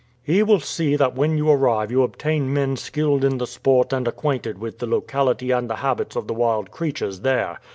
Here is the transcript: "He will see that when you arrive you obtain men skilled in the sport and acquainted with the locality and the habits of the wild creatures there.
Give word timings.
"He 0.23 0.41
will 0.41 0.59
see 0.59 0.95
that 0.95 1.13
when 1.15 1.37
you 1.37 1.47
arrive 1.51 1.91
you 1.91 2.01
obtain 2.01 2.51
men 2.51 2.75
skilled 2.75 3.23
in 3.23 3.37
the 3.37 3.45
sport 3.45 3.93
and 3.93 4.07
acquainted 4.07 4.57
with 4.57 4.79
the 4.79 4.87
locality 4.87 5.51
and 5.51 5.69
the 5.69 5.75
habits 5.75 6.15
of 6.15 6.25
the 6.25 6.33
wild 6.33 6.71
creatures 6.71 7.19
there. 7.19 7.59